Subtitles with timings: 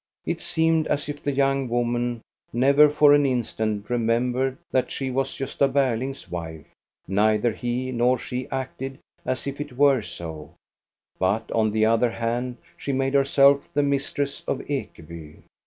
[0.25, 5.29] It seemed as if the young woman never for an instant remembered that she was
[5.37, 6.65] Gosta Berling's wife.
[7.07, 10.55] Neither he nor she acted as if it were so;
[11.19, 15.43] but on the other hand she made herself the mistress of Ekeby.